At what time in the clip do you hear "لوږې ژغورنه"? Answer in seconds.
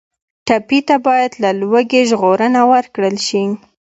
1.59-2.61